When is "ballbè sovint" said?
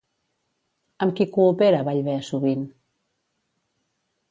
1.91-2.67